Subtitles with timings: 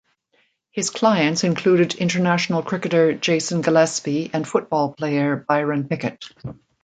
[0.71, 6.25] His clients included international cricketer Jason Gillespie and football player Byron Pickett.